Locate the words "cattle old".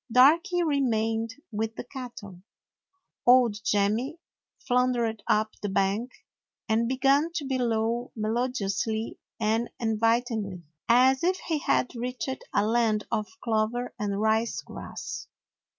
1.83-3.63